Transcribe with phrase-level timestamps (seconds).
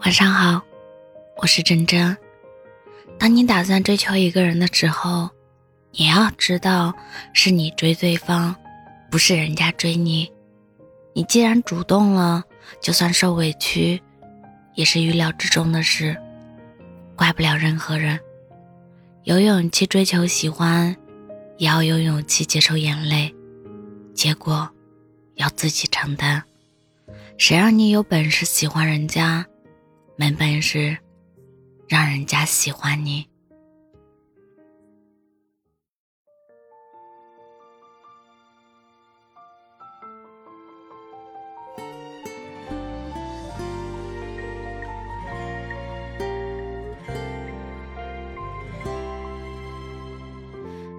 [0.00, 0.62] 晚上好，
[1.38, 2.16] 我是真真。
[3.18, 5.28] 当你打算追求一个人的时候，
[5.90, 6.94] 你要知道
[7.32, 8.54] 是你追对方，
[9.10, 10.30] 不是人家追你。
[11.12, 12.44] 你既然主动了，
[12.80, 14.00] 就算受委屈，
[14.74, 16.16] 也是预料之中的事，
[17.16, 18.18] 怪不了任何人。
[19.24, 20.96] 有勇气追求喜欢，
[21.58, 23.34] 也要有勇气接受眼泪，
[24.14, 24.68] 结果
[25.34, 26.42] 要自己承担。
[27.36, 29.44] 谁让你有本事喜欢人家？
[30.20, 30.98] 没本事，
[31.86, 33.24] 让人家喜欢你。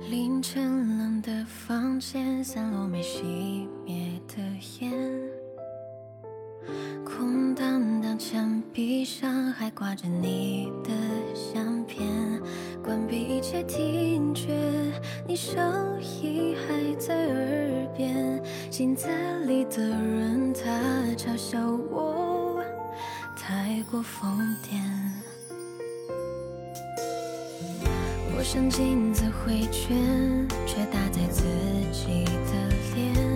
[0.09, 4.41] 凌晨冷的房间，散落没熄灭的
[4.79, 5.28] 烟。
[9.79, 10.91] 挂着你的
[11.33, 12.05] 相片，
[12.83, 14.53] 关闭一切听觉，
[15.25, 18.43] 你声音还在耳边。
[18.69, 19.07] 镜子
[19.45, 20.69] 里的人，他
[21.15, 21.57] 嘲笑
[21.89, 22.61] 我
[23.37, 24.81] 太过疯癫。
[28.37, 31.43] 我像镜子回圈，却打在自
[31.93, 32.51] 己的
[32.95, 33.28] 脸，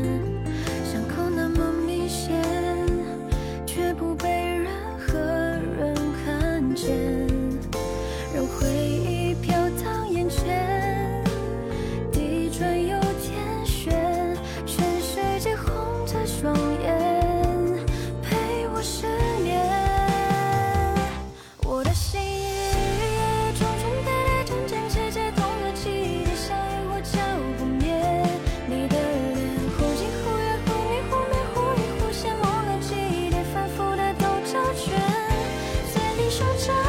[36.36, 36.83] 说着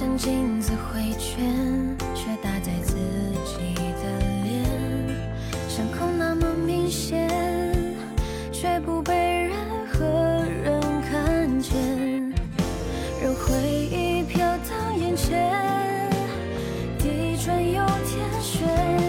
[0.00, 2.94] 像镜子回圈，却打在自
[3.44, 4.64] 己的脸，
[5.68, 7.28] 伤口那么明显，
[8.50, 9.54] 却不被任
[9.92, 10.06] 何
[10.64, 11.74] 人看见，
[13.20, 15.52] 任回忆飘到眼前，
[16.98, 18.99] 地转又天旋。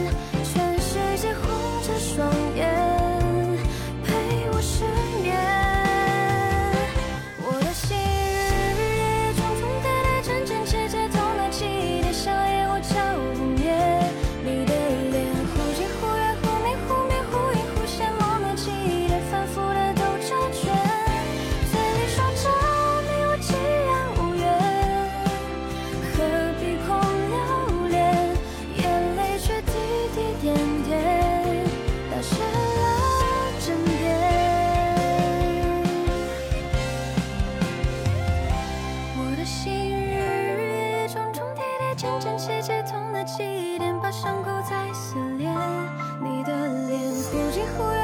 [42.02, 45.48] 真真切切痛的起点，把伤口再撕裂。
[46.20, 48.01] 你的脸忽近忽远。